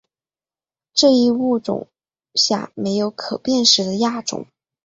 [0.95, 1.87] 这一物种
[2.33, 4.47] 下没有可辨识的亚种。